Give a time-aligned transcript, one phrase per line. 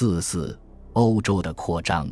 [0.00, 0.56] 四四，
[0.92, 2.08] 欧洲的扩张。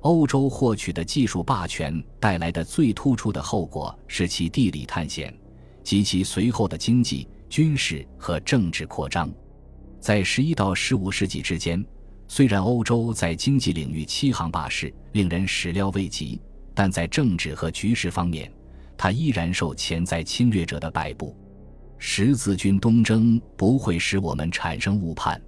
[0.00, 5.38] 欧洲获取的技术霸权带来的最突出的后果是其地理探险
[5.84, 9.30] 及其随后的经济、军事和政治扩张。
[10.00, 11.84] 在十一到十五世纪之间，
[12.26, 16.40] 虽然欧洲在经济领域欺行霸市，令人始料未及，
[16.74, 18.50] 但在政治和局势方面，
[18.96, 21.36] 它依然受潜在侵略者的摆布。
[21.98, 25.38] 十字军东征不会使我们产生误判。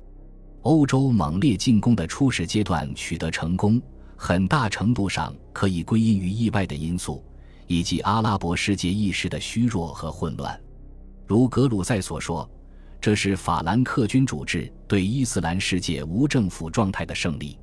[0.63, 3.81] 欧洲猛烈进攻的初始阶段取得成功。
[4.17, 7.25] 很大程度上可以归因于意外的因素，
[7.67, 10.57] 以及阿拉伯世界一时的虚弱和混乱。
[11.27, 12.49] 如格鲁塞所说，
[13.01, 17.59] 这是法兰克君主制对伊斯兰世界无政府状态的胜利。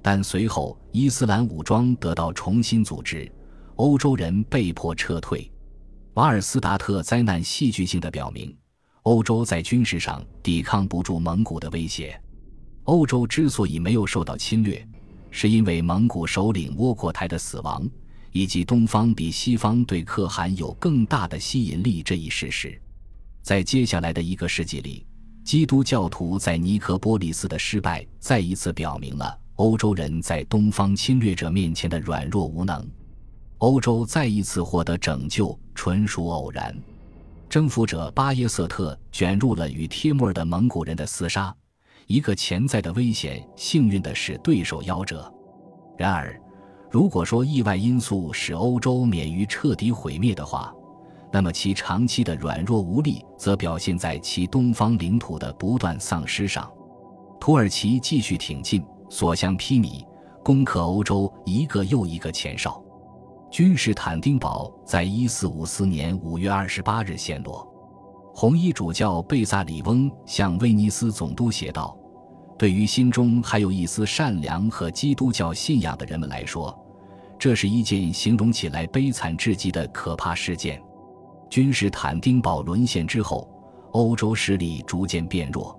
[0.00, 3.30] 但随后，伊斯兰武装得到重新组织，
[3.76, 5.52] 欧洲人被迫撤退。
[6.14, 8.56] 瓦尔斯达特灾难戏剧性的表明，
[9.02, 12.18] 欧洲在军事上抵抗不住蒙古的威胁。
[12.90, 14.84] 欧洲之所以没有受到侵略，
[15.30, 17.88] 是因为蒙古首领窝阔台的死亡，
[18.32, 22.76] 以及东方比西方对可汗有更大的吸引力这一事实，
[23.42, 25.06] 在接下来的一个世纪里，
[25.44, 32.84] 基督教徒在尼科波利斯的失败再一次表明了欧洲人在东方侵略者面前的软弱无能。
[33.58, 36.76] 欧洲再一次获得拯救纯属偶然，
[37.48, 41.54] 征服者巴耶瑟特卷入了与帖木儿的蒙古人的厮杀。
[42.06, 45.32] 一个潜在的危险，幸运的是对手夭折。
[45.96, 46.40] 然而，
[46.90, 50.74] 如果说意外因素使欧洲免于彻底毁灭的话，
[51.32, 56.68] 那么其长期的软弱无力则表现在其东方领土的不断丧失上。
[57.38, 60.04] 土耳其继续挺进，所向披靡，
[60.42, 62.82] 攻克欧洲一个又一个前哨。
[63.50, 67.69] 君士坦丁堡在一四五四年五月二十八日陷落。
[68.32, 71.96] 红衣主教贝萨里翁向威尼斯总督写道。
[72.58, 76.78] 对于心中还有一丝善良和基督教信仰的人们来说，
[77.38, 80.78] 这是一件形容起来悲惨至极的可怕事件。
[81.48, 83.48] 君士坦丁堡沦陷之后，
[83.92, 85.74] 欧洲势力逐渐变弱。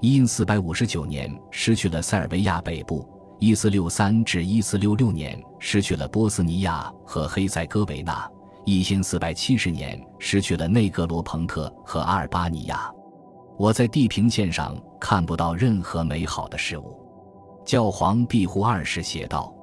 [0.00, 3.06] 因四百五十九年失去了塞尔维亚北部，
[3.38, 8.26] 一四六三至一四六六年失去了波斯尼亚和黑塞哥维那，
[8.68, 12.90] 一千四百七十年失去了内格罗彭特和阿尔巴尼亚。
[13.56, 17.00] 我在地平线上看不到任何美好的事物，
[17.64, 19.54] 教皇庇护二世写道。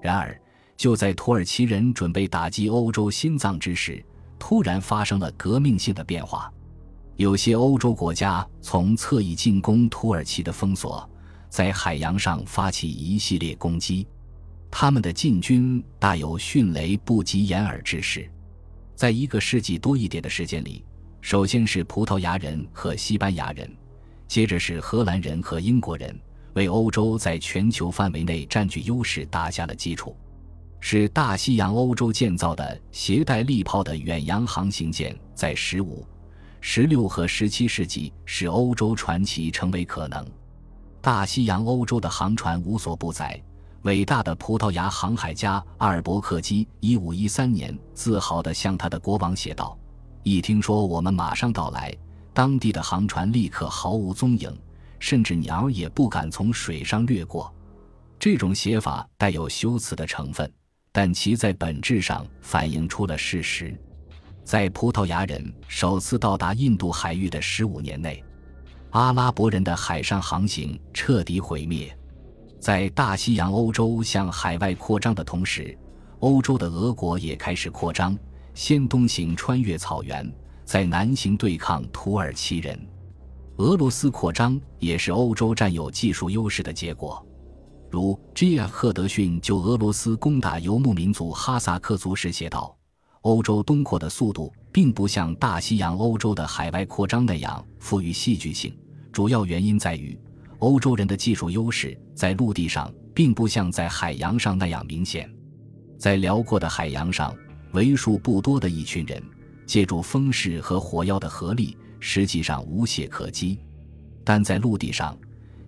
[0.00, 0.34] 然而，
[0.78, 4.02] 就在土耳其人准备打击欧洲心脏之时，
[4.38, 6.50] 突然发生了革命性的变化。
[7.16, 11.06] 有些欧洲国家从侧翼进攻土耳其的封锁，
[11.50, 14.08] 在海洋上发起一系列攻击。
[14.70, 18.26] 他们的进军大有迅雷不及掩耳之势。
[18.98, 20.84] 在一个世纪多一点的时间里。
[21.20, 23.70] 首先是葡萄牙人和西班牙人，
[24.26, 26.20] 接着是荷兰人和英国人，
[26.54, 30.16] 为欧洲在全球范围内占据优势打下了基础。
[30.80, 36.04] 是大西洋欧洲建造的携带利炮的远洋航行舰，在十五、
[36.60, 40.26] 十六和十七世纪使欧洲传奇成为可能。
[41.00, 43.40] 大西洋欧洲的航船无所不载。
[43.88, 49.78] 伟大的葡萄牙航海家阿尔伯克基一五一三年自豪地向他的国王写道。
[50.22, 51.90] 一听说我们马上到来，
[52.34, 54.54] 当地的航船立刻毫无踪影，
[54.98, 57.50] 甚至鸟也不敢从水上掠过。
[58.18, 60.52] 这种写法带有修辞的成分，
[60.92, 63.74] 但其在本质上反映出了事实：
[64.44, 68.22] 在葡萄牙人首次到达印度海域的十五年内，
[68.90, 71.97] 阿拉伯人的海上航行彻底毁灭。
[72.58, 75.76] 在大西洋欧洲向海外扩张的同时，
[76.20, 78.16] 欧洲的俄国也开始扩张。
[78.54, 80.28] 先东行穿越草原，
[80.64, 82.76] 在南行对抗土耳其人。
[83.58, 87.24] 俄罗斯扩张也是欧洲占有技术优势的结果。
[87.88, 88.58] 如 G.
[88.58, 88.70] F.
[88.72, 92.76] 赫德逊就俄罗斯攻打游牧民族哈萨克族时写道
[93.22, 98.76] ：“欧洲东扩的速度并不像大西洋欧洲的海外扩张那样富于戏剧性。
[99.12, 100.18] 主要原因在于，
[100.58, 105.30] 欧洲人的技术优势在陆地上并不像在海洋上那样明显。
[105.98, 107.34] 在辽阔的海洋上。”
[107.72, 109.22] 为数不多的一群人，
[109.66, 113.58] 借助风势和火药的合力，实际上无懈可击。
[114.24, 115.14] 但在陆地上，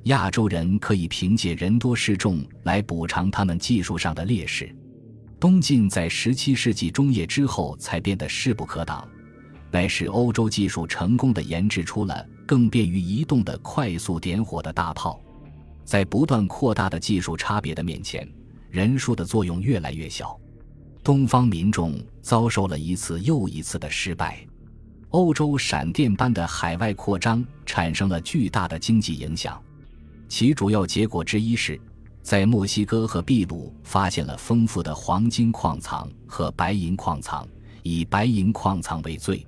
[0.05, 4.75] 亚洲人可以凭借人多势众来补偿他们技术上的劣势。
[5.39, 9.07] 东晋在17世纪中叶之后才变得势不可挡，
[9.71, 15.21] 乃是欧洲技术成功的研制出了更便于移动的快速点火的大炮。
[15.85, 18.29] 在不断扩大的技术差别的面前，
[18.71, 20.39] 人数的作用越来越小。
[21.03, 24.47] 东方民众遭受了一次又一次的失败，
[25.09, 29.61] 欧洲闪电般的海外扩张产生了巨大的经济影响。
[30.29, 31.81] 其主要结果之一是，
[32.23, 37.49] 在墨西哥和秘鲁发现了丰富的黄金矿藏和白银矿藏，
[37.83, 39.45] 以白银矿藏为最。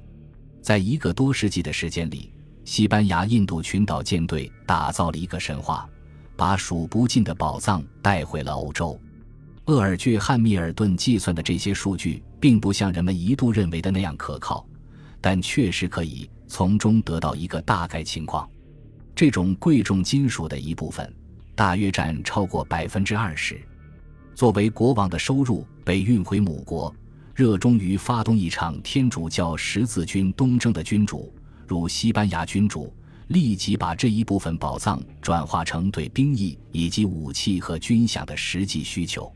[0.62, 2.32] 在一个多世纪的时间里，
[2.64, 5.88] 西班牙印度群岛舰队打造了一个神话，
[6.36, 8.98] 把数不尽的宝藏带回了欧洲。
[9.64, 14.64] 厄尔据汉密尔顿计算的这些数据，并不像人们一度认为的那样可靠，
[15.20, 18.48] 但确实可以从中得到一个大概情况。
[19.16, 21.12] 这种贵重金属的一部分，
[21.56, 23.60] 大约占超过百分之二十，
[24.34, 26.94] 作为国王的收入被运回母国。
[27.34, 31.32] 热衷于发动一场天主教十字军东征的君主，
[31.66, 32.94] 如西班牙君主，
[33.28, 39.32] 立即把这一部分宝藏转化成对兵役以及武器和军饷的实际需求。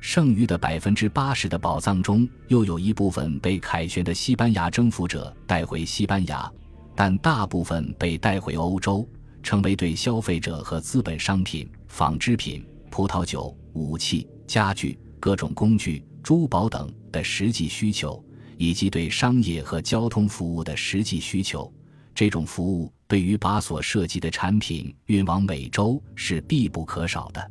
[0.00, 6.50] 剩余的百分之八十的宝藏中，又有一部分被凯旋的西班牙征服者带回西班牙，
[6.94, 9.06] 但大部分被带回欧洲，
[9.42, 16.02] 成为对消费者和资本商品、纺织品、葡萄酒、武器、家具、各种工具。
[16.26, 18.20] 珠宝等的实际需求，
[18.58, 21.72] 以及对商业和交通服务的实际需求，
[22.12, 27.50] 这种服务对于把所涉及的产品运往美洲是必不可少的。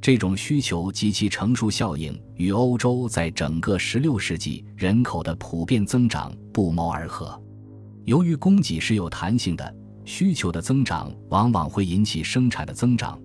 [0.00, 7.36] 这种需求及其乘数效应与欧洲在整个16世纪人口的普遍增长不谋而合。
[8.04, 13.20] 由于供给是有弹性的，需求的增长往往会引起生产的增长，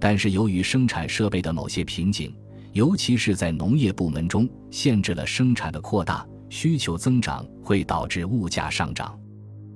[0.00, 2.34] 但是由于生产设备的某些瓶颈。
[2.72, 9.18] 尤其是在农业部门中，限制了生产的扩大，需求增长会导致物价上涨。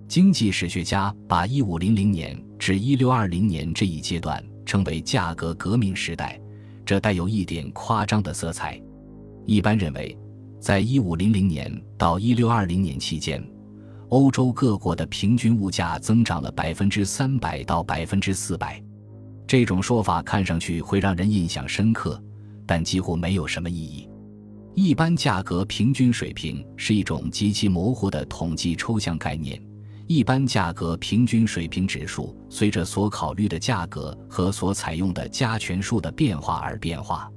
[0.07, 6.41] 经济史学家把1500年至1620年这一阶段称为价格革命时代，
[6.85, 8.81] 这带有一点夸张的色彩。
[9.45, 10.17] 一般认为，
[10.61, 13.45] 在1500年到1620年期间，
[14.11, 18.83] 欧洲各国的平均物价增长了300%到400%。
[19.47, 22.23] 这种说法看上去会让人印象深刻。
[22.67, 24.09] 但几乎没有什么意义。
[24.75, 29.61] 一般价格平均水平是一种极其模糊的统计抽象概念。
[30.07, 37.31] 一般价格平均水平指数随着所考虑的价格和所采用的加权数的变化而变化。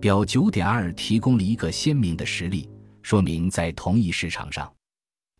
[0.00, 2.66] 表九点二提供了一个鲜明的实例，
[3.02, 4.72] 说明在同一市场上，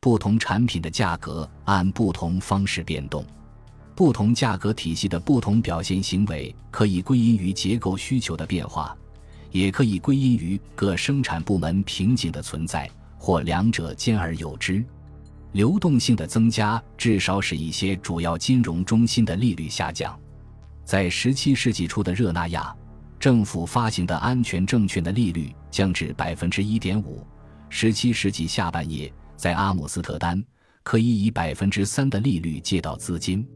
[0.00, 3.24] 不同产品的价格按不同方式变动。
[3.94, 8.94] 不同价格体系的不同表现行为可以归因于结构需求的变化。
[9.50, 14.84] 也可以归因于各生产部门瓶颈的存在，或两者兼而有之。
[15.52, 20.18] 流动性的增加至少使一些主要金融中心的利率下降。
[20.84, 22.74] 在17世纪初的热那亚，
[23.18, 27.26] 政府发行的安全证券的利率降至百分之一点五。
[27.70, 30.42] 17世纪下半叶，在阿姆斯特丹，
[30.82, 33.46] 可以以百分之三的利率借到资金。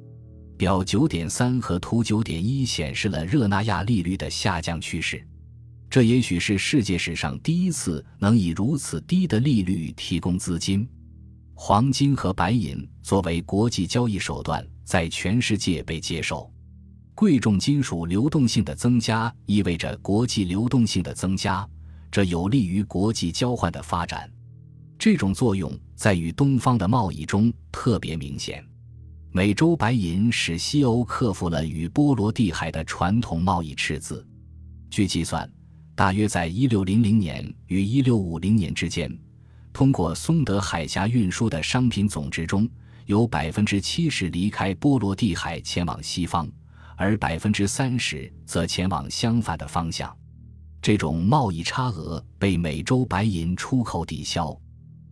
[0.56, 5.22] 表9.3和图9.1显示了热那亚利率的下降趋势。
[5.92, 10.88] 这也许是世界史上第一次能以如此低的利率提供资金。
[11.52, 16.50] 黄金和白银作为国际交易手段，在全世界被接受。
[17.14, 21.68] 贵重金属流动性的增加意味着国际流动性的增加，
[22.10, 24.32] 这有利于国际交换的发展。
[24.98, 28.64] 这种作用在与东方的贸易中特别明显。
[29.30, 34.26] 美洲白银使西欧克服了与波罗的海的传统贸易赤字。
[34.88, 35.46] 据计算。
[35.94, 39.14] 大约在1600年与1650年之间，
[39.72, 42.68] 通过松德海峡运输的商品总值中
[43.06, 46.48] 有70%离开波罗的海前往西方，
[46.96, 50.16] 而30%则前往相反的方向。
[50.80, 54.56] 这种贸易差额被美洲白银出口抵消。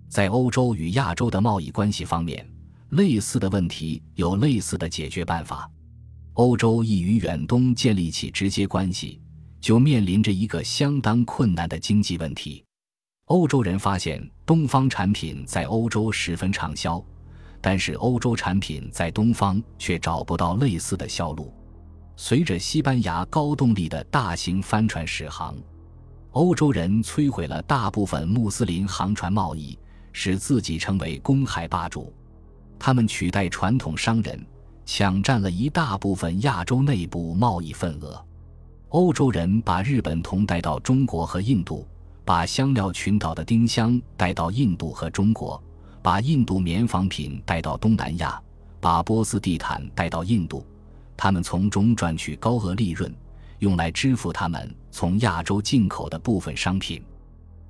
[0.09, 2.45] 在欧洲与亚洲的贸易关系方面，
[2.89, 5.71] 类似的问题有类似的解决办法。
[6.33, 9.20] 欧洲亦与远东建立起直接关系。
[9.61, 12.65] 就面临着一个相当困难的经济问题。
[13.27, 17.01] 欧洲人发现东方产品在欧洲十分畅销，
[17.61, 21.55] 但是欧洲产品在东方却找不到类似的销路。
[22.17, 25.57] 随着西班牙高动力的大型帆船驶航，
[26.33, 29.79] 欧洲人摧毁了大部分穆斯林航船贸易，
[30.13, 32.13] 使自己成为公海霸主。
[32.79, 34.45] 他们取代传统商人，
[34.85, 38.23] 抢占了一大部分亚洲内部贸易份额。
[38.91, 41.87] 欧洲人把日本铜带到中国和印度，
[42.25, 45.63] 把香料群岛的丁香带到印度和中国，
[46.03, 48.43] 把印度棉纺品带到东南亚，
[48.81, 50.67] 把波斯地毯带到印度。
[51.17, 53.15] 他们从中赚取高额利润，
[53.61, 57.01] 用来支付他们从亚洲进口的部分商品。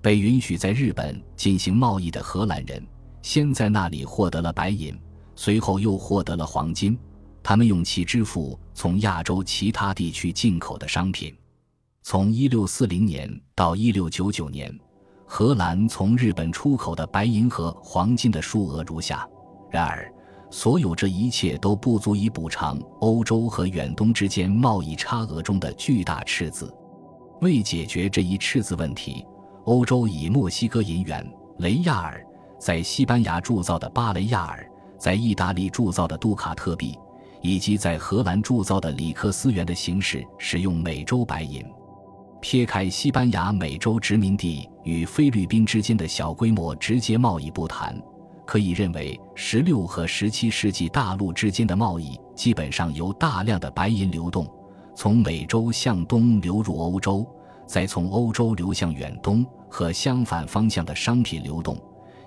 [0.00, 2.82] 被允许在日本进行贸易的荷兰人，
[3.20, 4.98] 先在那里获得了白银，
[5.36, 6.98] 随后又获得了黄金。
[7.50, 11.36] 他们用其支付从亚洲其他地区进口的商品。
[12.00, 14.80] 从1640年到1699年，
[15.26, 19.28] 荷兰从日本出口的白银和黄金的数额如下。
[19.68, 20.08] 然而，
[20.48, 26.72] 所有这一切都不足以补偿欧洲和远东之间贸易差额中的巨大赤字。
[27.40, 29.26] 为解决这一赤字问题，
[29.64, 31.28] 欧洲以墨西哥银元、
[31.58, 32.24] 雷亚尔，
[32.60, 34.64] 在西班牙铸造的巴雷亚尔，
[34.96, 36.96] 在意大利铸造的杜卡特币，
[37.40, 41.64] 以及在荷兰铸造的里克斯元的形式使用美洲白银。
[42.40, 48.00] 撇开西班牙美洲殖民地与菲律宾之间的小规模直接贸易不谈。
[48.46, 54.44] 可以认为，十六和十七世纪大陆之间的贸易基本上由大量的白银流动，
[54.96, 57.24] 从美洲向东流入欧洲，
[57.64, 61.78] 再从欧洲流向远东和相反方向的商品流动，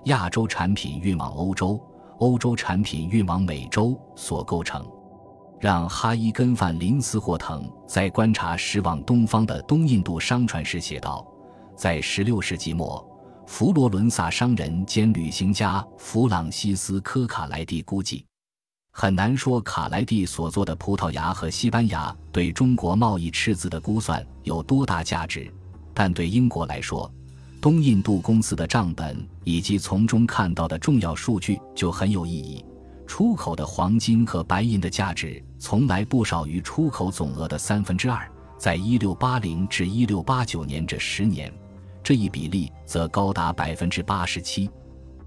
[0.05, 1.77] 亚洲产品运往欧洲，
[2.20, 4.86] 欧洲产品运往美洲所构成。
[5.63, 11.25] 让哈伊根范林斯霍腾在观察驶往东方的东印度商船时写道，
[11.74, 13.01] 在十六世纪末。
[13.48, 18.25] 佛罗伦萨商人兼旅行家弗朗西斯科·卡莱蒂估计，
[18.91, 25.50] 很难说卡莱蒂所做的葡萄牙和西班牙对中国贸易赤字的估算有多大价值，
[25.93, 27.10] 但对英国来说，
[27.62, 32.65] 东印度公司的账本以及从中看到的重要数据就很有意义。
[33.13, 38.27] 出口的黄金和白银的价值从来不少于出口总额的三分之二，
[38.58, 41.53] 在一六八零至一六八九年这十年。
[42.01, 44.67] 这一比例则高达百分之八十七。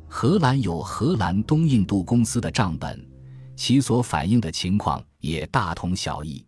[0.09, 3.00] 荷兰有荷兰东印度公司的账本，
[3.55, 6.45] 其所反映的情况也大同小异。